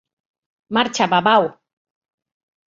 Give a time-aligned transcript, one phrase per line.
[0.77, 1.43] Marxa, babau!